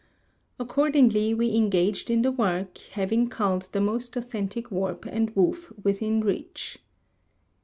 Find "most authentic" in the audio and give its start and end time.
3.79-4.71